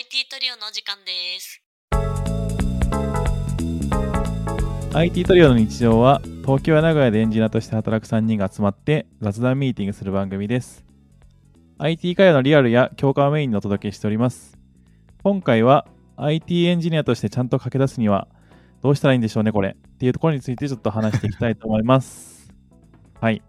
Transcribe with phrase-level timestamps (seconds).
[0.00, 1.62] IT トリオのお時間です。
[4.94, 10.86] IT トリオの日常は東京や名古屋でエンジニアとして働く3人が集まって雑談ミーティングする番組です。
[11.76, 14.56] IT 会話のリアルや共感をメインにお届けしております。
[15.22, 15.86] 今回は
[16.16, 18.26] IT エンジニアとしてちゃんと駆け出すには
[18.80, 19.76] どうしたらいいんでしょうね、これ。
[19.76, 22.50] っていうところについてちょっと話していきたいと思います。
[23.20, 23.42] はい。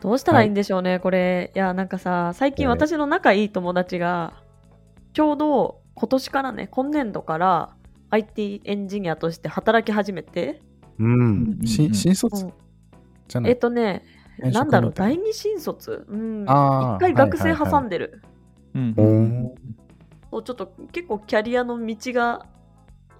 [0.00, 1.52] どうしたらいいんでしょうね、これ。
[1.54, 4.32] いや、なんかさ、最近ええ私の仲いい友達が、
[5.14, 7.76] ちょうど今年からね、今年度から
[8.10, 10.60] IT エンジニアとして働き始めて、
[10.98, 11.60] うん。
[11.64, 12.44] 新う卒？
[12.46, 12.52] ん。
[13.28, 13.52] じゃない。
[13.52, 14.02] えっとね、
[14.38, 16.04] なんだろう、第二新卒？
[16.08, 16.42] うん。
[16.42, 17.72] 一回学生はいはいはい。
[17.72, 17.88] 挟ん。
[17.88, 18.22] でる。
[18.74, 19.54] うん
[20.32, 22.46] ちょっと結構キャリアの道が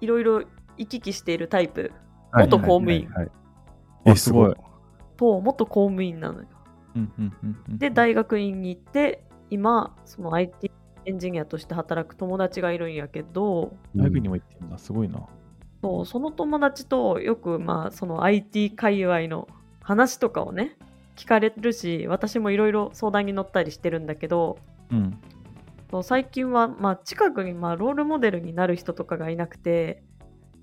[0.01, 0.43] いろいろ
[0.77, 1.93] 行き来しているタイプ。
[2.33, 3.05] 元公務員。
[3.05, 3.31] はいはいはい。
[4.07, 4.53] あえ、すごい。
[5.15, 6.47] と元公務員なのよ。
[6.97, 7.77] うんうんうんうん。
[7.77, 10.69] で、大学院に行って、今、その IT
[11.05, 14.77] エンジニアとして働く友達がいるんやけど、大学にも行ってるんだ。
[14.77, 15.27] すごいな。
[15.81, 19.47] そうその友達とよく、まあ、その IT 界隈の
[19.81, 20.77] 話とかをね、
[21.15, 24.57] 聞かれるし、私もいろいろ相談に乗ったりしてるんだけど、
[24.91, 25.17] うん。
[25.91, 30.03] そう最近は、まあ、近くに、まあ、ロールモデルになる人とかがいなくて、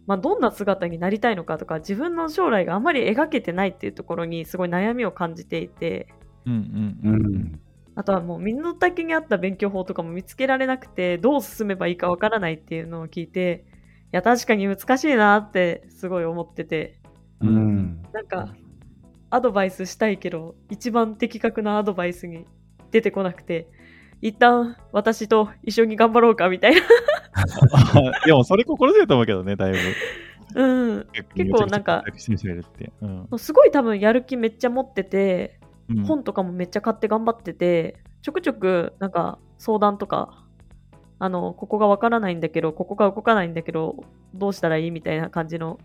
[0.06, 6.08] まあ、どんな姿になりたいのかとか自分の将来があまり描けてないっていうところにすごい悩みを感じていて
[6.44, 7.60] うんううんうん。
[7.96, 7.98] ん。
[7.98, 13.64] あとはもう身の丈に合った勉強法とかも見つけられなくてどう進めばいいかわからないっていうのを聞いて
[14.12, 17.00] いや確かに難しいなってすごい思ってて
[17.40, 18.02] ううんん。
[18.12, 18.54] なんか
[19.30, 22.46] アドバイスしたいけど一番的確なアドバイスに
[22.90, 23.68] 出てこなくて
[24.20, 26.80] 一旦私と一緒に頑張ろうかみたいな
[27.34, 29.78] あでもそれ心強いと思うけどね、だいぶ。
[30.54, 32.04] うん結構なんか。
[33.00, 35.61] うんすごい多分やる気めっちゃ持ってて、うん
[36.06, 40.44] 本とかもめっちゃ買って頑張ってて、ちょくちょくなんか相談とか、
[41.18, 45.78] あの、ここがわからないんだけど、ここが動かないんだけど、どうしたらいいみたいな感じの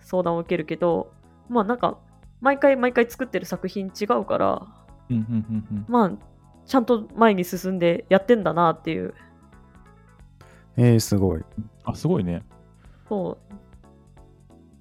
[0.00, 1.12] 相談を受けるけど、
[1.48, 1.98] まあなんか、
[2.40, 4.66] 毎回毎回作ってる作品違うから、
[5.10, 6.12] うんうんうんうんまあ、
[6.66, 9.14] ちゃんと前に進んでやってんだなっていう、
[10.76, 11.42] えー、すごい。
[11.84, 12.42] あ、すごいね。
[13.08, 13.54] そう。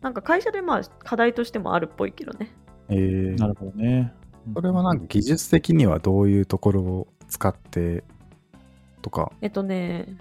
[0.01, 2.53] なんか会社でまあ課題としてもあるっぽいけどね。
[2.89, 4.13] えーなるほどね。
[4.53, 8.03] それはなんか技術的にはどういうところを使って
[9.01, 9.31] とか。
[9.41, 10.17] えっとね、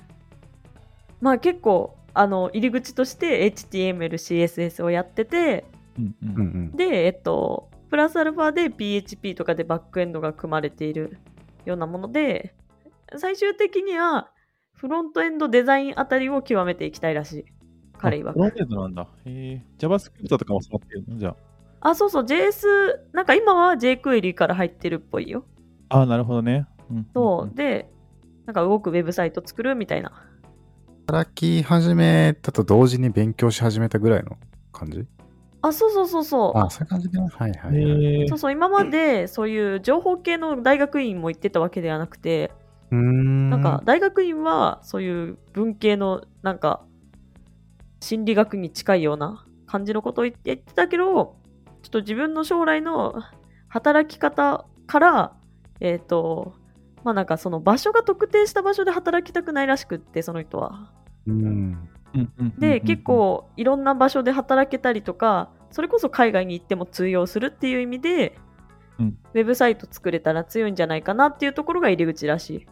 [1.21, 5.65] まあ結構、あの、入り口として HTML、CSS をやってて、
[5.99, 6.77] うんううんうんん。
[6.77, 11.19] で、えっと、プラスアルファで PHP とかでバックエンドが組まれている
[11.65, 12.55] ようなもので、
[13.17, 14.31] 最終的には
[14.75, 17.45] フロントエンドデザインあたりを極めていきたいらしい。
[17.99, 18.57] 彼曰あフロンく。
[18.57, 19.09] トエンドなんだ。
[19.25, 19.65] へえ。
[19.79, 21.17] JavaScript とかも触ってるの？
[21.17, 21.37] じゃあ、
[21.95, 22.67] そうそう、JS、
[23.13, 25.45] なんか今は jQuery から入ってるっぽいよ。
[25.89, 26.01] あ。
[26.01, 26.67] あ、なるほどね。
[26.91, 27.55] うんそう。
[27.57, 27.89] で、
[28.47, 30.13] なんか動くウェブサイト作るみたいな。
[31.07, 34.37] 働き始めたと同時に勉強し始めたぐらいの
[34.73, 35.07] 感じ？
[35.63, 36.59] あ、そうそうそうそう。
[36.59, 37.21] あ、そういう感じね。
[37.21, 38.39] はいはい、そう。
[38.39, 42.53] そう、今までそういう情報系の大学院も行ってたわけではなくて、
[42.91, 43.51] うーん。
[43.51, 46.83] なんか大学院はそういう文系のなんか
[48.01, 51.37] 心理学に近いような感じのことを言って言ってたけど、
[51.87, 53.23] ちょっと自分の将来の
[53.69, 55.37] 働き方から、
[55.79, 56.55] えっ、と、
[57.05, 60.93] まあなんかその場所が特定した場所で働きたくないらしくって、その人は。
[61.29, 61.39] うん。
[61.39, 68.37] うんうんうんうんで、結、構いろんな場所で働けたりとか、それこそ海外に行っても通用するっていう意味で、
[68.99, 72.67] うんウェブサイト作れたら強いんじゃないかなっていうところが入り口らしい。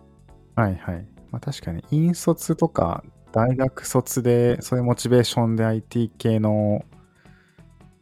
[0.56, 1.06] はいはい。
[1.31, 6.84] まあ確かに、引率とか大学卒で、そういうモチベーションで IT 系の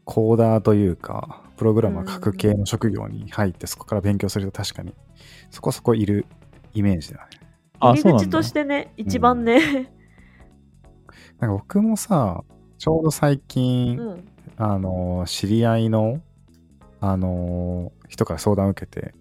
[0.05, 4.95] コーダーというか、プログラマー書く系の職業に入って、そこから勉強すると確かに、
[5.51, 6.27] そこそこいる
[6.75, 7.41] イメージだね。
[7.79, 9.93] あ、入り口としてね、一番ね、
[11.39, 12.45] なんか僕もさ、
[12.79, 14.29] ちょうど最近、うん。
[14.57, 16.21] あの、知り合いの、
[17.01, 19.15] あの、人から相談を受けて、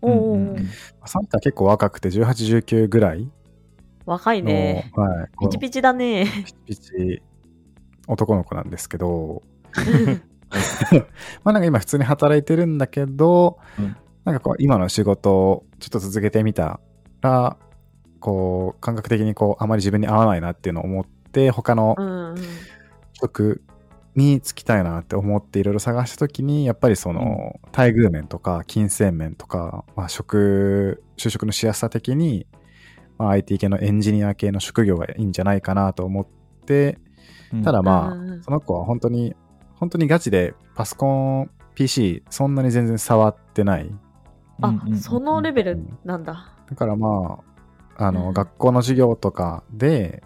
[0.00, 0.60] おうんうんう。
[0.60, 0.68] ん。
[1.04, 3.30] その人は結構若くて、18、19ぐらい
[4.06, 4.90] 若いの、ね。
[4.94, 6.26] はい、ピチピチだね。
[6.44, 7.22] ピチピチ
[8.08, 9.42] 男の子なんですけど、
[11.44, 13.96] まあなんか今普通に働いてるんだけど、うん。
[14.24, 16.80] なんかこう今の仕事をちょっと続けてみた
[17.20, 17.56] ら、
[18.18, 21.94] こう感覚的にこうあまり自分に合わないなっていうのを思って、他の
[23.12, 23.62] 職
[24.16, 32.46] に就きたいなって思っていろいろ探した時に、やっぱりその待遇面とか金銭面とか、まあ職、就職のしやすさ的に、
[33.18, 36.26] まあ、IT 系のエンジニア系の職業がいいんじゃないかなと思っ
[36.64, 36.98] て、
[37.52, 37.62] うん。
[37.62, 39.36] ただまあ、その子は本当に、
[39.76, 43.90] 本当にガチでパソコン、PC、そんなに全然触ってない。
[44.62, 46.52] あうんうんうん、そのレベルなんだ。
[46.68, 47.40] だからま
[47.96, 50.22] あ、あの、うん学校の授業とかで、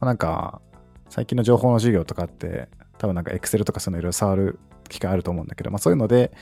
[0.00, 0.60] なんか、
[1.08, 2.68] 最近の情報の授業とかって、
[2.98, 4.58] 多分なんか Excel とかそういうのいろいろ触る
[4.88, 6.32] 機会あると思うんだけど、まあそういうので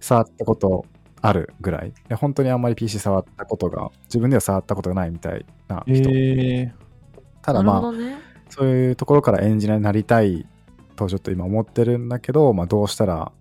[0.00, 0.86] 触ったこと
[1.20, 1.92] あるぐらい。
[2.08, 6.10] で本当にあんまり PC 触ったことが、自分では触ったことがないみたいな人。
[6.10, 6.72] え
[7.42, 8.18] ただまあ、ね。
[8.48, 10.46] そういうところからエンジニアになりたい
[10.98, 13.32] とちょっと今思ってるんだけど、まあどうしたら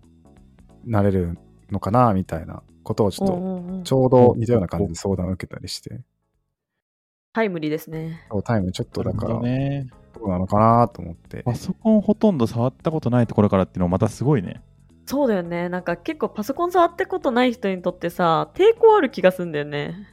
[0.85, 1.37] なれる
[1.71, 6.01] のかなみたいなことをちょっと、うんうんうんちょうど似たような感じで相談を受けたりして、
[7.31, 8.25] タイムリーですね。
[8.29, 9.87] そうタイムちょっとだから、ね。
[10.17, 11.43] どうなのかなと思って。
[11.43, 14.61] パソコンほとんど触ったことないところからっていうのはまたすごいね。
[15.05, 15.69] そうだよね。
[15.69, 20.07] なんか結構パソコン触ったことない人にとってさ、抵抗ある気がするんだよね。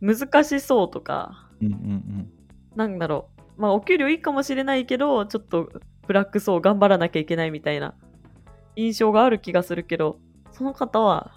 [0.00, 2.30] 難しそうとか、うんうんうん。
[2.76, 3.60] なんだろう。
[3.60, 5.70] まあお給料いいかもしれないけど、ちょっと
[6.08, 7.94] ブラックそう頑張らなきゃいけないみたいな
[8.76, 10.18] 印象がある気がするけど、
[10.50, 11.32] その方は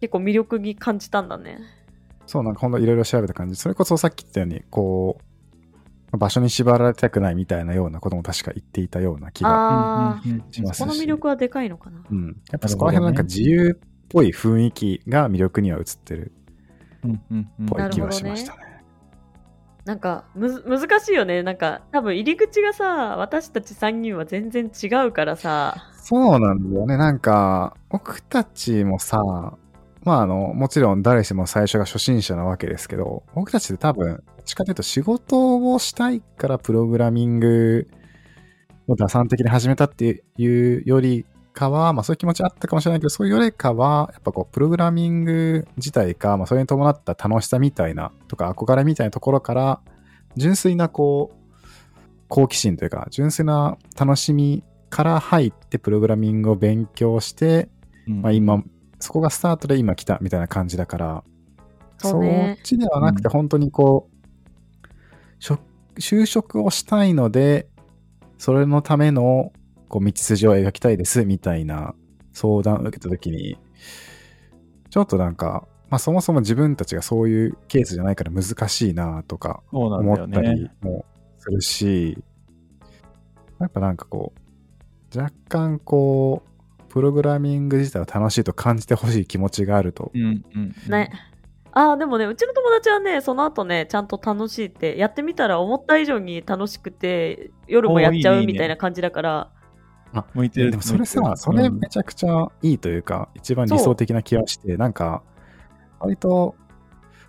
[0.00, 1.58] 結構魅力に感じたんだね。
[2.26, 3.56] そう、なんかほんといろいろ調べた感じ。
[3.56, 5.18] それこそさっき言ったように、こ
[6.12, 10.20] う、場所に縛られたくないみたいなようなことも確か言っていたような気が
[10.50, 10.80] しますし。
[10.80, 12.02] この魅力はでかいのかな。
[12.10, 12.36] うん。
[12.50, 16.32] やっぱそこら辺のなんか自由っぽい雰囲気が魅力には映ってる
[17.04, 18.71] うんうんうんっぽい気はしましたね。
[19.84, 21.42] なんかむ難しいよね。
[21.42, 25.74] なんか多分入り口がさ、私たち3人は全然違うからさ。
[25.96, 26.96] そうなんだよね。
[26.96, 29.18] なんか、僕たちもさ、
[30.04, 37.88] まああの、もちろん誰しも最初が初心者なわけですけど、僕たちって多分、どっちかというと仕事をしたいからプログラミング
[38.88, 49.80] を打算的に始めたっていうよりかは、まあそういう気持ちあったかもしれないけど、そういうよりかは、やっぱこう、プログラミング自体か、まあそれに伴った楽しさみたいな、とか憧れみたいなところから、
[50.36, 51.52] 純粋なこう、
[52.28, 57.68] 好奇心というか、純粋な楽しみから入ってプログラミングを勉強して、
[58.08, 58.22] うん。
[58.22, 58.62] まあ今、
[58.98, 61.24] そこがスタートで今来たみたいな感じだから、
[61.98, 62.58] そうね。
[62.58, 63.32] っちではなくてうん。
[63.32, 64.16] 本当にこう、
[65.38, 65.60] 職
[65.96, 67.68] 就職をしたいので、
[68.38, 69.52] それのための
[69.92, 71.94] こう道筋を描きたいですみたいな
[72.32, 73.58] 相談を受けたときに、
[74.88, 80.70] ちょっとなんか、まあそもそも自分たちがそういうケースじゃないから難しいなとか思ったり。
[80.80, 81.04] も
[81.36, 82.16] するし、
[83.60, 84.32] やっぱなんかこ
[85.14, 90.10] う、若干こう、プログラミング自体を楽しいと感じてほしい気持ちがあると。
[90.14, 90.74] うんうんうん。
[90.90, 91.10] ね。
[91.72, 99.50] ああ、でもね、うちの友達はね、その後ね、ちゃんと楽しいって、やってみたら思った以上に楽しくて、夜もやっちゃうねみたいな感じだから、
[100.34, 100.70] 向いてる。
[100.70, 105.22] でもそれさ、それめちゃくちゃいいというか、一番理想的な気がして、なんか、
[106.00, 106.54] 割と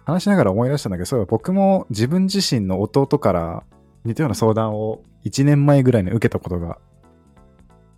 [0.05, 3.63] 話しながら思い出したんだけど、そういえば僕も自分自身の弟から
[4.03, 6.77] 似たような相談を1年前ぐらいに受けたことが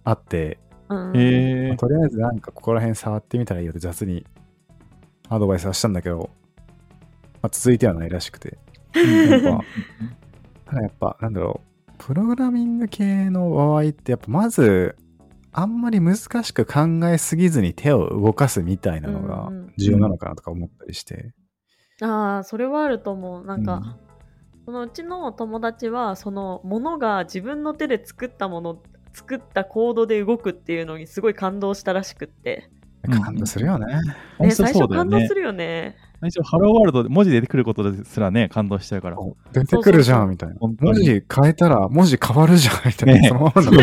[0.04, 0.60] あって、
[0.90, 0.98] うん。
[0.98, 4.26] まあとりあえずなんかここら辺触ってみたらいいよって雑に
[5.30, 6.30] アドバイスはしたんだけど、
[7.42, 8.58] まあ、続いてはないらしくて。
[8.94, 9.64] やっぱ
[10.66, 14.96] ただやっぱ、なんだろう、プログラミング系の場合って、やっぱまず、
[15.52, 21.34] あんまり難しく考えすぎずに手を動かすみたいなのがうんうん重要なのかなとか思ったりして。
[22.02, 23.46] ああ、それはあると思う。
[23.46, 24.06] なんか、うん
[24.66, 28.82] そのうちの友達は、そのものが自分の手で作ったもの、
[29.14, 32.70] 作ったコードで動くっていうのにすごい感動したらしくって。
[33.08, 33.86] うん感動するよね。
[34.40, 35.36] ね、最初感動す。
[35.36, 35.96] るよね。
[36.32, 39.18] 最初、ハローワールドで文字出てくることですらね、感動しちゃうから。
[39.54, 40.56] 出てくるじゃんみたいな。
[40.60, 43.22] 文字変えたら文字変わるじゃんみたいな。
[43.22, 43.78] ねそのままのも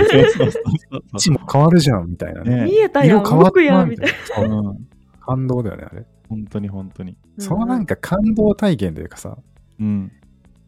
[1.53, 2.57] 変わるじゃんみたいなね。
[2.57, 4.09] ね見えたやん、色変わった動くやん、みたい
[4.49, 4.75] な。
[5.21, 6.05] 感動だよね、あれ。
[6.29, 7.17] 本当に本当に。
[7.39, 9.39] そのなんか感動体験というかさ、
[9.79, 10.11] うん。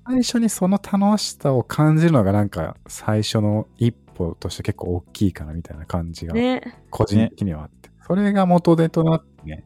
[0.06, 6.78] 最初にその楽しさを感じるのがなんか最初の一歩として結構大きいかなみたいな感じがね。
[6.90, 9.64] 個人的にはあって、それが元手となってね、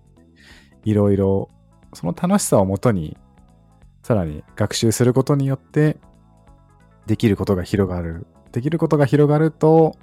[0.85, 1.51] いろいろ
[1.95, 3.17] その楽しさをもとに
[4.03, 5.99] さらに学習することによって
[7.07, 8.27] できることが広がる。
[8.53, 9.95] できることが広がると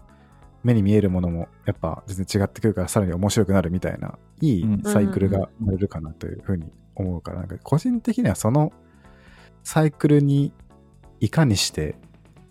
[0.63, 8.72] 目に見えるものもやっぱ全然違ってくるからさらに面白くなるみたいないいうんサイクルが生まれるかなというふうに思うから、なんか個人的にはその
[9.63, 10.54] サイクルに
[11.20, 11.96] いかにして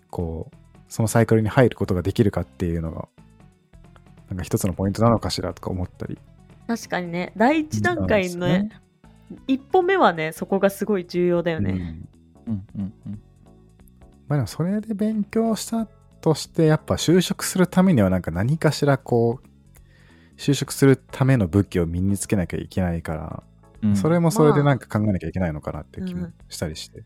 [0.09, 0.55] こう
[0.87, 3.07] そのサイクルに入ることができるかっていうのが
[4.29, 6.17] なんか一つのポイントなのかしらとか思ったり。
[6.67, 8.69] 確かにね、第一段階のね、
[9.47, 11.99] 一歩目はね、そこがすごい重要だよね。
[12.45, 13.21] うんうんうんうん。
[14.27, 15.87] まあでもそれで勉強した
[16.21, 19.47] としてやっぱ就職するためにはなんか何かしらこう
[20.39, 23.43] 就職するための武器を身につけなきゃいけないから、
[23.83, 27.03] うんそれもそれでなんか考えなきゃいけないのかなって気もうんしたりして、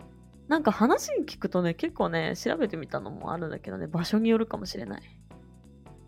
[0.48, 5.02] なんか話に聞くとね、結構ね、調べてみたのもあるんだけどね、場所によるかもしれない。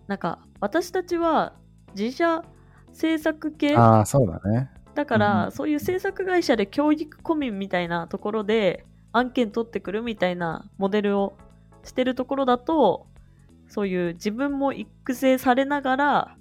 [0.08, 1.56] なんか、私たちは
[1.94, 2.46] 自社
[2.94, 11.38] 制作系ああそうだねだかうんら、そういう制作会社で教育込みみたいなところで案件取ってくるみたいなモデルを
[11.84, 13.08] してるところだと、
[13.68, 16.36] そういう自分も育成されながら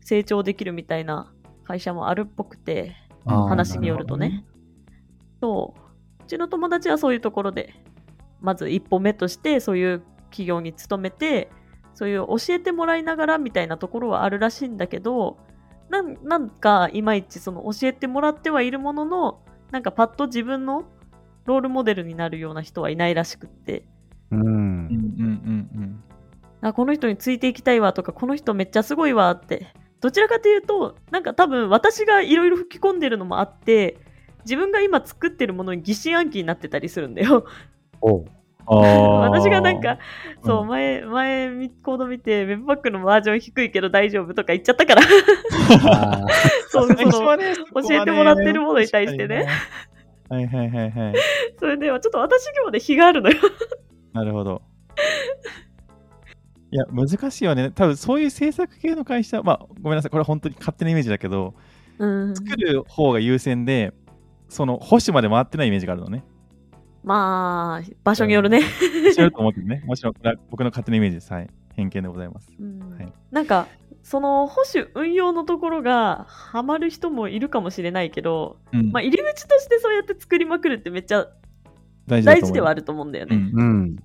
[0.00, 1.32] 成長できるみたいな
[1.64, 4.44] 会社もあるっぽくて、話によるとね。
[5.40, 5.80] そう。
[6.24, 7.74] うちの友達はそういうところで、
[8.40, 11.50] まず一歩目としてそういう企業に勤めて、
[11.94, 15.38] そういう教えてもらいながらみたいなところはあるらしいんだけど、
[15.90, 19.40] なんなんかいまいちその教えてもらってはいるものの、
[19.72, 20.84] なんかパッと自分の
[21.44, 23.84] ロールモデルになるような人はいないらしくって、
[24.30, 26.04] うんうんうんうん
[26.62, 29.68] あこの人についていきたいわとか、この人めっちゃすごいわって。
[30.00, 33.98] どちらかというと、なんか多分私がいろいろ吹き込んでるのもあって、
[34.44, 37.46] 自分が今作ってるものに疑心暗鬼になってたりするんだよ。
[38.70, 39.98] 私がなんか、
[40.44, 45.02] そう、うん前、前、みコード見て、ウェブパックのバージョン低いけど大丈夫とか言っちゃったから、
[46.68, 47.20] そう、その、教
[47.82, 49.46] 教えてもらってるものに対してね。
[50.28, 51.14] はいはいはいはい。
[51.58, 53.36] それではちょっと私にもね、非があるのよ。
[54.12, 54.62] なるほど。
[56.72, 57.72] いや、難しいよね。
[57.72, 60.10] 多分そういう制作系の会社、まあ、ごめんなさい。
[60.10, 61.54] これは本当に勝手なイメージだけど、
[61.98, 62.36] うん。
[62.36, 63.92] 作る方が優先で、
[64.48, 66.24] その保守まで回ってないイメージがあるのね。
[67.02, 68.60] まあ、場所によるね。
[69.16, 69.82] 違うと思うけどね。
[69.86, 71.32] もちろん、これは僕の勝手なイメージです。
[71.32, 71.50] はい。
[71.74, 72.52] 偏見でございます。
[72.58, 73.68] うんはいなんか、
[74.02, 78.90] その保守運用のところがハマる人もいるかもしれないけど、うん。
[78.92, 81.28] まあ、入り口としてそうやって作りまくるってめっちゃ
[82.06, 83.36] 大事ではあると思うんだよね。
[83.36, 83.96] うんうん。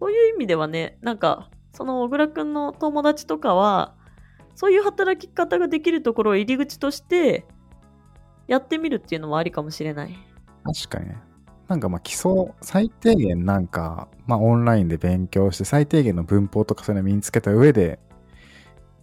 [0.00, 3.94] そういう意味ではね、なんか、その小倉くんの友達とかは、
[4.54, 7.44] そういう働き方ができるところを入り口として、
[8.46, 10.16] やってみるっていうのもありかもしれない。
[10.64, 11.27] 確かにね。
[11.68, 17.98] なんかまあ基礎、最低限なんか、まあオンラインで勉強して、最低限の文法とかそういうのを身につけた上で、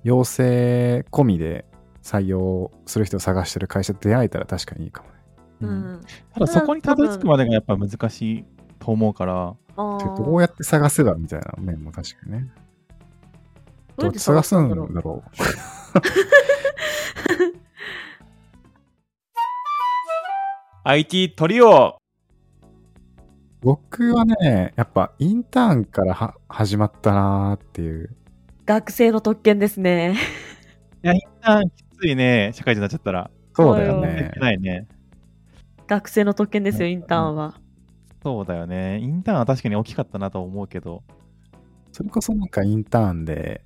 [0.04, 1.66] 養成込みで
[2.02, 5.16] 採用する人を探してる会社と出会えたら確かにいいかもね。
[5.62, 6.02] ううんん。
[6.34, 8.46] ただそこにたどり着くまでがやっぱ難しい
[8.80, 12.50] と思うから、どうやって探せばみたいな面も確かにね。
[13.98, 15.24] どうやって探すんだろう。
[20.84, 21.98] IT トリオ
[23.66, 28.16] 僕はね、やっぱインターンからは始まったなーっていう。
[28.68, 30.16] 学生の特権ですね。
[31.04, 33.32] いや、インターンきついね、社会人になっちゃったら。
[33.56, 34.34] そうだよね。
[34.38, 34.86] ないね。
[35.88, 37.56] 学生の特権ですよ、うんインターンは。
[38.22, 39.00] そうだよね。
[39.00, 41.02] インターンは確かに大きかったなと思うけど。
[41.92, 43.64] それこそなんかインターンで、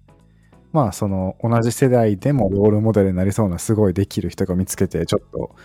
[0.71, 5.55] まあその同じ世代でもロールモデルになりそうなすごいできる人が見つけて、ちょっと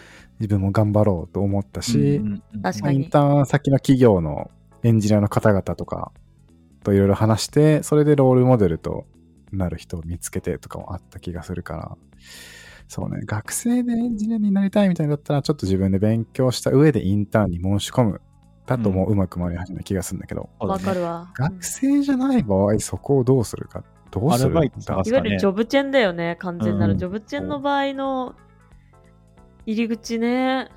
[0.40, 2.34] 自分も頑張ろうと思ったし、うんうん
[2.92, 4.50] インターン先の企業の
[4.82, 6.12] エンジニアの方々とか
[6.82, 9.06] といろいろ話して、それでロールモデルと
[9.52, 11.96] なる人を見つけてとかもあった気がするから、
[12.88, 18.20] そうね、学生でエンジニアになりたいみたいだったら、ちょっと自分で勉強した上でインターンに申し込む。
[18.66, 20.84] だともううまく回り始める気がするんだけど、わ、そうだね。
[20.84, 21.30] かるわ。
[21.34, 24.44] 学生じゃない場合、そこをどうするか、どうする？
[24.46, 26.92] アルバイトだ探すいわゆるジョブチェンだよね、完全なうん。
[26.92, 28.34] るジョブチェンの場合の
[29.66, 30.68] 入り口ね。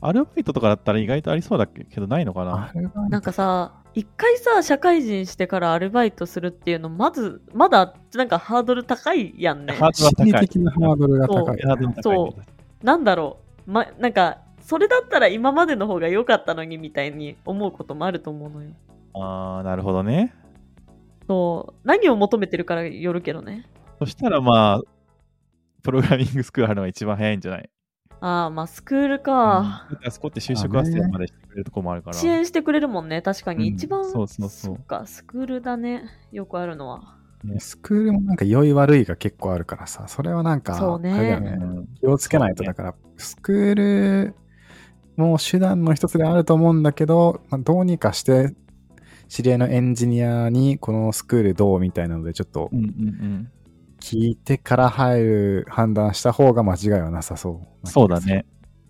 [0.00, 2.72] アルバイトとかだったら意外とありそうだけど、ないのかな？
[3.08, 9.72] なんかさ、一回さ、社会人してからアルバイトするっていうの、まず、まだ、なんかハードル高いやんね。
[9.72, 10.40] ハードルは心理高い。
[10.48, 11.58] 的なハードルが高い、
[12.02, 12.34] そ
[12.82, 13.70] なんだろう。
[13.70, 18.70] ま、なんか、それだったら今までの方が良かったのにみたいに思うこともあると思うのよ。
[19.14, 20.34] あー、なるほどね。
[21.26, 21.74] そう。
[21.84, 23.64] 何を求めてるからよるけどね。
[23.98, 24.82] そしたらまあ、
[25.82, 27.70] プログラミングスクールあるのが一番早いんじゃない？
[28.20, 29.88] ああ、まあ、スクールか。
[29.90, 32.16] うんあそこって就職斡旋までしてくれるとこもあるから。
[32.16, 33.68] 支援してくれるもんね、確かに。
[33.68, 36.04] うん一番、そうそうそうっか、スクールだね。
[36.32, 37.16] よくあるのは。
[37.58, 41.58] スクールもなんか良い悪いが結構あるからさ、それはなんか、そうねね。
[42.00, 44.34] 気をつけないと、だから、スクール
[45.16, 48.54] も手段の一つであると思うんだけど、まあ、どうにかして、
[49.28, 53.50] 知り合いのエンジニアにこのスクールどうみたいなので、ちょっとうんうんうん。
[54.06, 57.88] 聞いてから入る判断した方が間違いはなさそう。
[57.88, 58.20] そうだ。
[58.20, 58.46] ね。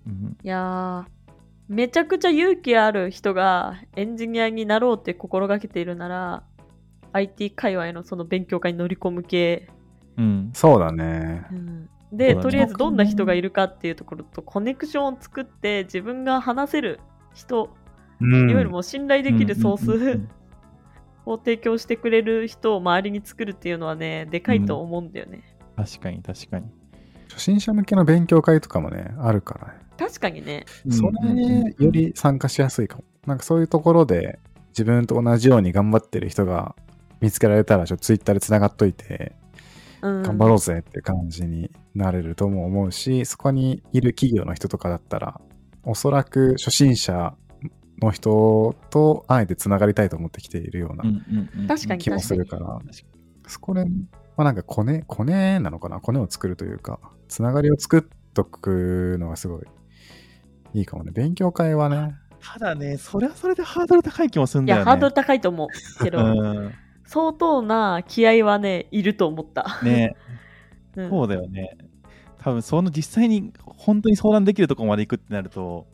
[0.06, 1.32] うんいやー、
[1.68, 6.42] めちゃくちゃ勇気ある人がエンジニアになろうって心がけているなら、
[7.12, 9.70] IT 界隈のその勉強会に乗り込む系。
[10.18, 10.50] うん。
[10.52, 11.46] そうだね。
[11.50, 17.00] うんで、ねとりあえずどんな人がいるかっていうところとコネクションを作って自分が話せる
[17.34, 17.74] 人、
[18.20, 20.28] うんいわゆるもう信頼できるソうんうんうんうースん
[21.26, 25.42] を提供してくれる人を周りに作るっていうのはね、でかいと思うんだよね。
[25.76, 26.66] 確かに確かに。
[27.28, 29.80] 初心者向けの勉強会とかもね、あるからね。
[29.98, 30.64] 確かにね。
[30.88, 33.04] それにより参加しやすいかも。
[33.26, 36.76] なんかそういうところで自分と同じように頑張ってる人が
[37.20, 39.34] 見つけられたら、ちょっとツイッターでつながっといて、
[40.02, 45.40] うん、頑張ろうぜって感じになれるとも思うし、そこにいる企業の人とかだったら、
[45.82, 47.34] おそらく初心者
[48.02, 52.78] の人とあえてつながりたいと思ってきているようなうんうんうん確かに気もするから、
[53.46, 53.90] そこで、ま
[54.38, 56.00] あなんかコネ、コネなのかな？
[56.00, 58.02] コネを作るというか、つながりを作っ
[58.34, 59.62] とくのがすごい
[60.74, 61.12] いいかもね。
[61.12, 64.90] 勉強会はね、ただね、それはそれでハードル高い気もするんいや、だよね。
[64.90, 66.72] ハードル高いと思うけど、うん。
[67.06, 69.80] 相当な気合はね、いると思った。
[69.82, 70.16] ね、
[70.96, 71.76] うんそうだよね。
[72.38, 75.86] 多分その実際に本当に相談できるところまで行くってなると、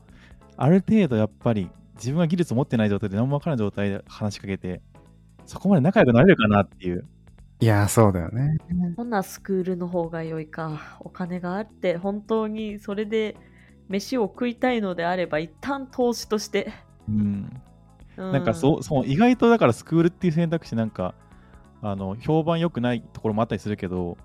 [0.56, 1.70] ある程度やっぱり
[2.02, 4.82] 自分が技術を持ってない状態で何も分からない状態で話しかけて、
[5.46, 7.06] そこまで仲良くなれるかなっていう。
[7.60, 8.58] いや、そうだよね。
[8.96, 10.98] ほんならスクールの方が良いか。
[10.98, 13.36] お金があって、本当にそれで
[13.88, 16.72] 飯を食いたいのであれば、一旦投資として。
[17.08, 17.60] うん。
[18.16, 21.14] うなんかそう、そう、意外とだからスクールっていう選択肢なんか、
[21.82, 24.18] あの、評判良くないところもあったりするけど、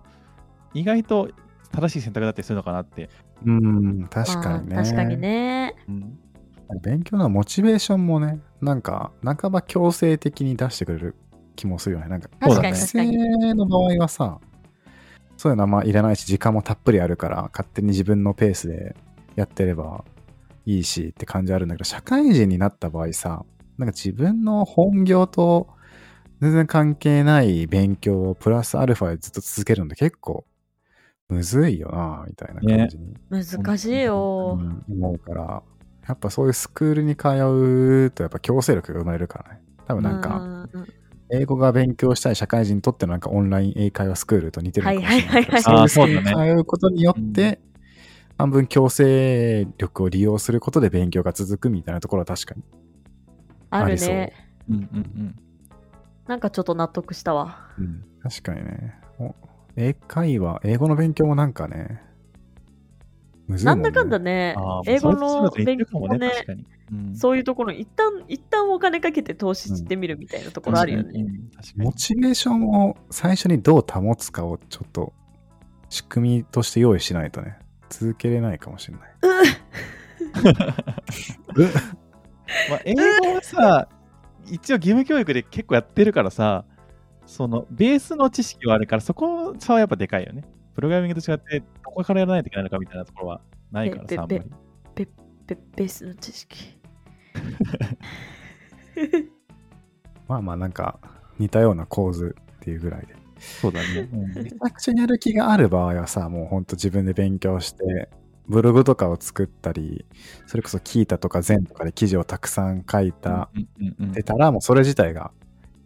[0.74, 1.30] 意外と
[1.72, 3.10] 正しい選択だったりするのかなって。
[3.46, 4.76] うん、確かにね。
[4.76, 5.76] まあ確かにね。
[5.88, 6.20] うん。
[6.82, 11.16] 勉強のモチベーションもね、なんか、半ば強制的に出してくれる
[11.56, 12.08] 気もするよね。
[12.08, 14.40] なんか、学生の場合はさ、
[15.38, 18.96] そういうのはまあいらないし、時間もたっぷりあるから、勝手に自分のペースで
[19.36, 20.04] やってれば
[20.66, 23.46] いいしって感じあるんだけど、社会人になった場合さ、
[23.78, 25.68] なんか自分の本業と
[26.42, 30.46] 全然関係ない勉強をプラスアルファでずっと続けるのって結構
[31.30, 34.58] むずいよな、みたいな感じに、難しいよ。
[34.60, 35.64] うん思うから、
[36.08, 37.28] やっぱそういうスクールに通
[38.08, 39.62] うとやっぱ強制力が生まれるからね。
[39.88, 40.68] 多分なんか、
[41.30, 45.34] 英語が勉強したい社会人にとってのなんかオンライン英会話スクールと似てるのかもしれないけど。
[45.34, 47.60] はいはいはいはいそういうスクールに通うことによって、
[48.38, 52.64] 半分強制力を利用することで勉強が続くみたいなところは確かに。
[53.70, 54.34] あるね。
[54.70, 55.36] うんうんうん。
[56.28, 57.68] なんかちょっと納得したわ。
[57.80, 58.96] うん、確かにね。
[59.20, 59.34] お
[59.76, 62.02] 英会話、英語の勉強もなんかね、
[63.54, 63.64] ね。
[63.64, 66.32] なんだかんだね英語の勉強もね、
[67.14, 71.26] そういうところに一旦、一旦お金かけて投資してみるみたいなところあるよね。
[71.76, 75.14] モチベーションを最初にどう保つかをちょっと
[75.90, 77.58] 仕組みとして用意しないとね、
[77.90, 79.10] 続けれないかもしれない。
[82.70, 83.88] まあ、英語はさ、
[84.46, 86.66] 一応義務教育で結構やってるからさ、
[87.26, 90.44] そのベースの知識はあるから、そこはやっぱでかいよね。
[90.78, 94.46] プログラミングと違って、どこからやらないといけないのかみたいなところはないからさ、あんまべり。
[95.48, 96.78] ベベースの知識。
[100.28, 101.00] まあまあなんか
[101.40, 103.16] 似たような構図っていうぐらいで。
[103.40, 104.08] そうだね。
[104.14, 108.10] うんめちゃくちゃやる気がある場合はさ、もうほんと自分で勉強して、
[108.48, 110.06] ブログとかを作ったり、
[110.46, 115.32] それこそキータとかゼンとかで記事をたくさん書いた、うんうんうんてたら、もうそれ自体が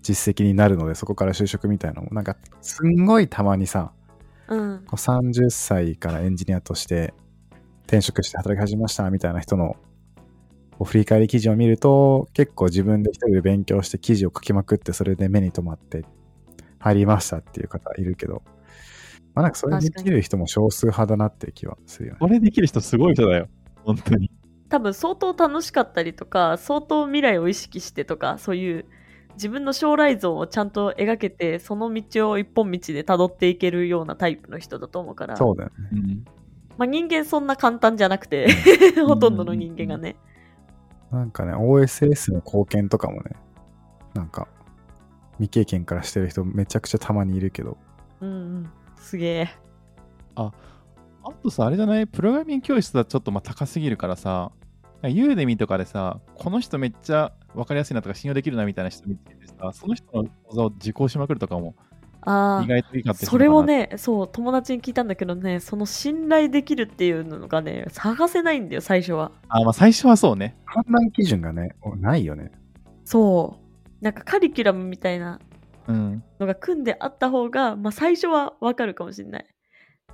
[0.01, 3.93] 実績になるので、そこから就職みたいなのも、なんかすんごいたまにさ、
[4.51, 4.77] うん。
[4.85, 7.13] こう30歳からエンジニアとして
[7.83, 9.75] 転職して働き始めましたみたいな人の
[10.83, 16.05] 振り返り記事を見ると結構自分で一人で勉強して記事を書きまくってそれで目に留まって
[16.79, 18.41] 入りましたっていう方いるけど
[19.33, 22.19] まあなんかそれできる人も少数派だなっていう気はするよね。
[22.19, 23.47] これできる人すごい人だよ。
[23.83, 24.31] 本当に。
[24.69, 28.85] 多分相当楽しかったりとか、相当未来を意識してとか、そういう
[29.33, 35.75] 自分の将来像をちゃんと描けて、その道を一本道で辿っていけるようなタイプの人だと思うから、そうだよね。
[35.93, 36.25] うん
[36.77, 38.47] まあ、人間そんな簡単じゃなくて、
[39.05, 40.15] ほとんどの人間がね。
[41.11, 43.31] なんかね OSS の貢献とかもね
[44.13, 44.47] なんか
[45.39, 47.77] 未経験からしてる人めちゃくちゃたまにいるけど
[48.21, 48.71] うんうん。
[48.95, 49.49] すげえ。
[50.35, 50.51] あ
[51.43, 52.07] とさ、あれじゃない？
[52.07, 54.51] プログラミング教室はちょっとまあ高すぎるからさ、
[55.03, 61.75] ユーデミとかでさ、この人めっちゃ分かりやすいなとか信用できるなみたいな人見つけてさ、その人の講座を受講しまくるとかも
[62.21, 62.63] ああ。
[62.63, 69.31] 意外といいかってそれを、ね、そう、友達に聞いたんだけどね、その信頼できるっていうのがね、探せないんだよ、最初は。
[69.49, 70.55] あ、まあ最初はそうね。
[70.65, 72.51] 判断基準がねないよね。
[73.03, 74.03] そう。
[74.03, 75.39] なんかカリキュラムみたいな
[75.87, 76.23] うん。
[76.39, 79.45] のが組んであった方が、まあ最初はわかるかもしれない。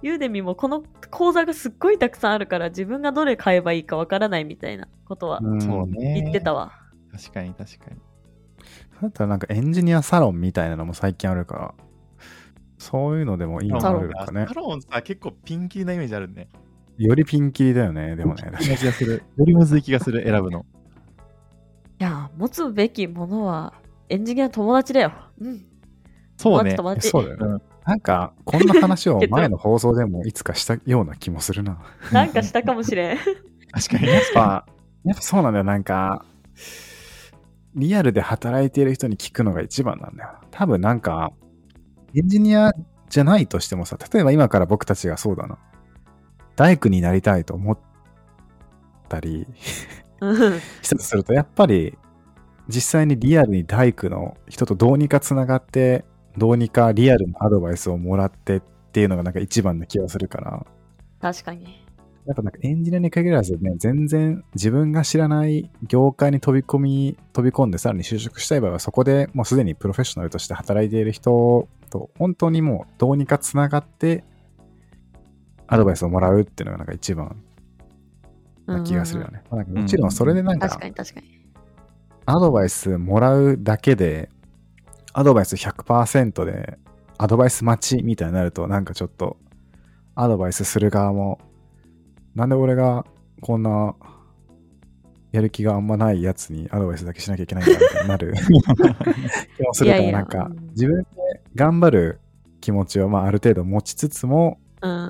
[0.01, 5.41] ユーデミもこの講座がすっごいたくさんあるから自分がどれ買えばいいかわからないみたいなことは。
[5.41, 6.71] 言ってたわ。
[7.17, 7.97] 確かに確かに。
[9.01, 11.73] だったらなんかエンジニアサロンみたいなのも最近あるから、
[12.77, 14.53] そういうのでもいいのあるかねサ。
[14.53, 16.49] ロンさ、結構ピンキリなイメージあるね。
[16.97, 18.43] よりピンキリだよね、でもね。
[18.43, 20.65] よりむずい気がする、選ぶの。
[21.99, 23.73] いや、持つべきものは
[24.09, 25.13] エンジニアの友達だよ。
[25.39, 25.65] うん。
[26.37, 26.75] そうね。
[26.75, 27.09] 友達友達。
[27.09, 27.45] そうだよね。
[27.47, 31.79] うんなんか、こんな話を前の放送でもいつかしたような気もするな。
[32.11, 33.17] なんかしたかもしれん。
[33.17, 34.07] 確かに。
[34.09, 34.65] やっぱ、
[35.05, 35.63] やっぱそうなんだよ。
[35.63, 36.25] なんか、
[37.77, 40.29] リアルで働いている人に聞くのが一番なんだよ。
[40.51, 41.31] 多分なんか、
[42.15, 42.73] エンジニア
[43.09, 45.57] じゃないとしてもさ、例えば今から僕たちがそうだな、
[46.55, 47.77] 大工になりたいと思っ
[49.07, 49.45] たり
[50.19, 51.97] うんしたとすると、やっぱり
[52.67, 56.03] 実際にリアルに大工の人とどうにかつながって、
[56.37, 58.61] どうにかリアルなアドバイスをもらってっ
[58.91, 60.65] ていうのがなんか一番な気がするから、
[61.21, 61.86] 確かに。
[62.27, 74.25] やっぱなんかエンジニアに限らずね、全然自分が知らない業界に飛び込み、飛び込んでさらに就職したい場合はそこでもうすでにプロフェッショナルとして働いている人と本当にもうどうにかつながって
[75.67, 77.41] アドバイスをもらうっていうのがなんか一番
[78.65, 79.41] な気がするよね。
[79.49, 81.27] まあもちろんそれでなんか確かに確かに。
[82.25, 84.29] アドバイスもらうだけで
[85.13, 86.77] アドバイス100%で
[87.17, 89.37] アドバイス待ちみたいになるとなんかちょっと
[90.13, 91.39] アドバイスする側も
[92.37, 93.05] なんで俺が
[93.41, 93.95] こんな
[95.31, 98.33] やる気があんまないやつにアドバイスだけしなきゃいけないんだみたいになる。
[99.57, 101.07] 気もするからなんかうん自分で
[101.55, 102.19] 頑張る
[102.61, 105.07] 気持ちをまあある程度持ちつつもうんうん。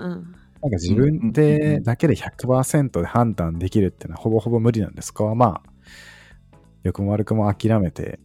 [0.62, 8.20] なんか自分でだけで100%で判断できるっていうのはほぼほぼ無理なんで、そこはまあ、良くも悪くも諦めて、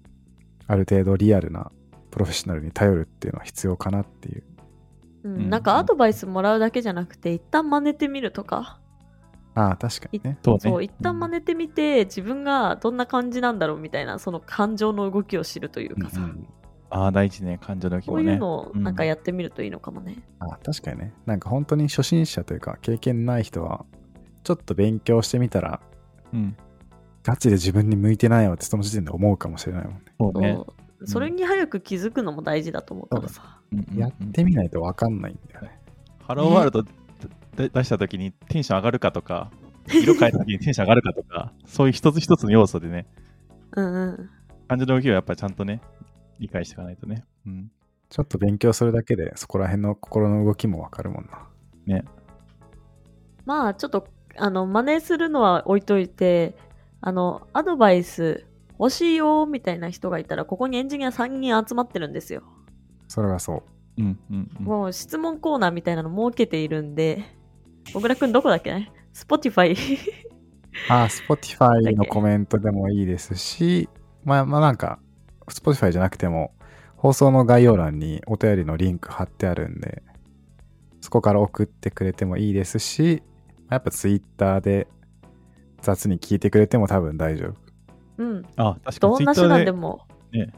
[0.67, 1.71] ある程度リアルな
[2.11, 4.45] プロフェッショナルに頼るっていうのは必要かなっていう。
[5.25, 5.51] うんうん。
[5.51, 8.81] なんかアドバイスもらうだけじゃなくて、一旦真似てみるとか、
[9.55, 10.38] ああ、確かにね。
[10.45, 10.61] そうね。
[10.61, 16.47] そう、一旦真似てみて、自分がどんな感じなんだろうみたいな、その感情の動きを知るというかさ、うん
[16.95, 18.33] ああ、大事ね、感情の気そうもね。
[18.33, 20.23] いうのをなんかやってみるといいのかもね。
[20.41, 21.15] ああ確かにね。
[21.25, 23.87] なんか本当に初心者というか、経験ない人は、
[24.45, 25.81] ちょっと勉強してみたら、
[26.35, 26.55] うん。
[27.23, 30.03] ガチで自分に向いてないわってその時点で思うかもしれないもんね。
[30.19, 30.59] そうね。
[31.07, 33.61] それに早く気づくのも大事だと思うからさ。
[33.73, 35.81] うんうんうんやってみないとわかんないんだよね。
[36.27, 36.91] ハローワールドで
[37.57, 39.51] 出したときにテンション上がるかとか、
[39.88, 43.07] 色変えたときにテンション上がるかとか、そういう一つ一つの要素でね、
[43.77, 44.31] うんうん。
[44.69, 45.81] 感情の動きをやっぱりちゃんとね、
[46.38, 47.25] 理解していかないとね。
[47.47, 47.71] うん。
[48.09, 51.47] ちょっと勉強するだけで、そこら辺の心の動きもわかるもんな。
[53.45, 56.57] まあちょっとあの真似するのは置いといて
[57.01, 58.47] あのアドバイス
[58.79, 62.43] 欲しいよみたいな人がいたらここにエンジニア3人集まってるんですよ、
[63.09, 63.62] それはそ
[63.99, 64.03] う。
[64.03, 64.65] うんうんうん。
[64.65, 67.25] もう質問コーナーみたいなの設けているんで
[67.92, 68.73] 小倉くんどこだっけ？
[68.73, 69.77] ね Spotify
[70.88, 73.88] あ、Spotify のコメントでもいいですし、
[74.25, 74.99] まあまあなんか、
[75.47, 76.55] Spotify じゃなくても、
[76.97, 80.03] 放送の概要欄にお便りのリンク貼ってあるんで、
[81.01, 83.23] そこから送ってくれてもいいですし、
[83.71, 84.87] やっぱ Twitter で
[85.81, 87.57] 雑に聞いてくれても多分大丈夫。
[88.18, 89.49] うんあ、確かどんな手。
[89.49, 90.53] 段でもね。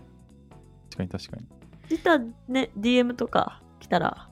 [0.91, 1.47] 確かに確かに。
[1.89, 4.29] Twitter ね DM とか来たら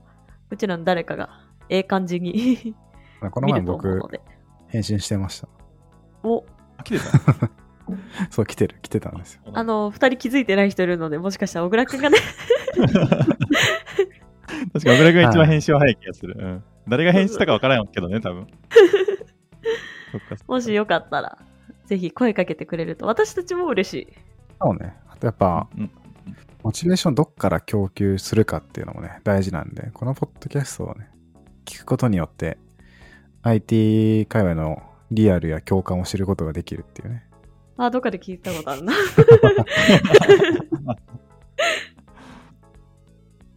[0.50, 1.30] うちらの誰かが
[1.68, 2.74] ええ感じに
[3.30, 4.00] この見前僕
[4.68, 5.48] 返信してました。
[6.22, 6.44] お
[6.76, 7.50] あ、来てた？
[8.30, 9.42] そう、来てる、来てたんですよ。
[9.52, 12.18] あの2人気づいてない人いるのでもしかしたら小倉くんがね
[12.76, 16.36] 確かに、小倉君が一番編集は早い気がする。
[16.38, 16.64] うん。
[16.88, 18.46] 誰が編集したか分からんけどね、多分。
[20.46, 21.38] もしよかったら、
[21.86, 24.08] ぜひ声かけてくれると、私たちも嬉しい。
[24.60, 24.94] そうね。
[25.08, 25.90] あとやっぱ、うん
[26.62, 31.08] モチベーションどっから供給するかっていうのもね、大事なんで、このポッドキャストをね、
[31.64, 32.58] 聞くことによって、
[33.42, 37.24] IT 界隈のリアルや共感を知ることができるっていうね。
[37.76, 38.92] あ、どっかで聞いたことあるな。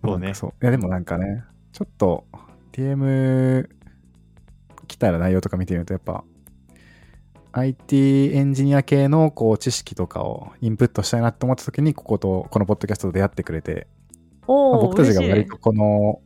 [0.04, 0.52] そうねそう。
[0.62, 2.26] いや、でもなんかね、ちょっと
[2.72, 3.68] DM
[4.88, 6.24] 来たら内容とか見てみると、やっぱ、
[7.54, 13.88] IT エンジニア系のこう知識とかをインプットしたいなって思った時に、ここと、このポッドキャストと出会ってくれて、
[14.46, 16.22] 僕たちが割とこの、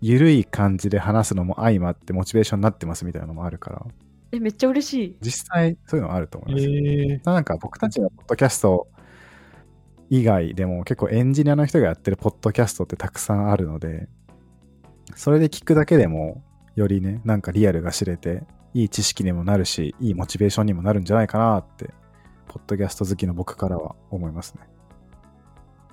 [0.00, 3.86] ゆるい感じで話すのも相まってモチベーションになってますみたいなのもあるから、
[4.32, 5.16] え、めっちゃ嬉しい。
[5.20, 6.70] 実際そういうのはあると思いますよ。
[6.74, 8.88] えなんか僕たちのポッドキャスト
[10.10, 14.08] 以外でも結構エンジニアの人がやってるポッドキャストってたくさんあるので、
[15.14, 16.42] それで聞くだけでも
[16.74, 18.42] よりね、なんかリアルが知れて、
[18.74, 21.90] いい知識にもなるし、いいモチベーションにもなるんじゃないかなって、
[22.48, 24.60] ポッドキャスト好きの僕からは思いますね。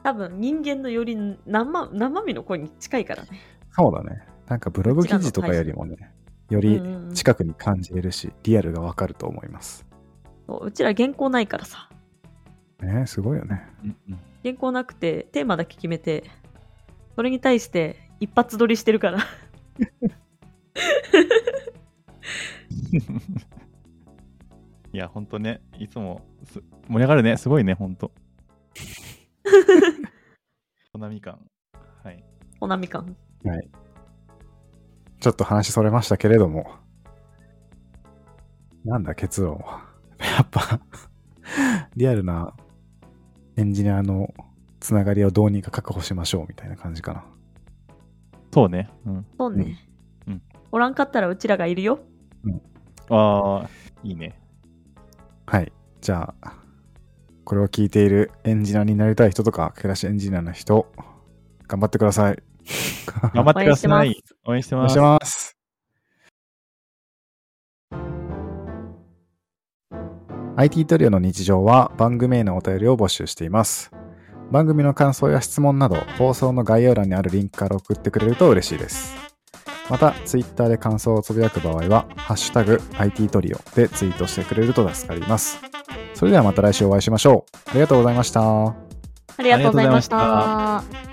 [0.03, 3.29] 多分、人間のより生生身の声に近いからね。
[3.75, 4.21] そうだね。
[4.47, 6.11] なんかブログ記事とかよりもね、
[6.49, 6.79] より
[7.13, 9.85] 近くに感じれるし、リアルがわかると思います。
[10.47, 11.89] そううちら原稿ないからさ。
[12.81, 13.63] ねすごいよね。
[14.43, 16.23] 原稿なくて、テーマだけ決めて、
[17.15, 19.19] それに対して一発撮りしてるから。
[24.93, 27.37] いや、ほんとね、いつもす盛り上がるね。
[27.37, 28.11] すごいね、ほんと。
[30.91, 31.39] コナミ感。
[32.03, 32.23] はい。
[32.61, 33.17] おなみ感。
[33.43, 33.69] はい。
[35.19, 36.69] ちょっと話それましたけれども、
[38.83, 39.85] なんだ結論は。
[40.19, 40.79] やっぱ、
[41.95, 42.53] リアルな
[43.55, 44.33] エンジニアの
[44.79, 47.25] つながりをどうにか確保しましょうみたいな感じかな。
[48.51, 48.89] そうね。
[49.05, 49.25] うん。
[49.37, 49.77] そうね。
[50.27, 50.41] うんうん
[50.73, 51.99] おらんかったらうちらがいるよ。
[53.09, 53.69] ああ、
[54.03, 54.39] いいね。
[55.45, 55.71] はい。
[56.01, 56.55] じゃあ、
[57.43, 60.91] これを聞いているエンジニアになりたい人とか、暮らしエンジニアの人、
[61.67, 62.41] 頑張ってください。
[63.33, 64.23] 頑張ってくださ応い。
[64.45, 65.23] 応援してお願いします。
[65.23, 65.57] ます。
[70.55, 73.91] IT トリオの日常は番組へのお便りを募集しています。
[74.51, 79.15] 番組の感想や質問など、放送の概要欄にあるリンクから送ってくれると嬉しいです。
[79.89, 85.59] また、Twitter で感想をつぶやく場合は、ハッシュタグ IT トリオでツイートしてくれると助かります。
[86.13, 87.69] それではまた来週お会いしましょう。
[87.71, 88.67] ありがとうございました。
[88.67, 88.75] あ
[89.39, 91.12] りがとうございましあた。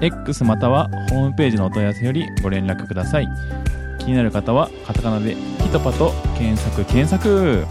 [0.00, 3.28] X またはホームページのお問い合わせよりご連絡ください。
[3.98, 7.66] 気になる方はカタカナでピトパと検索検索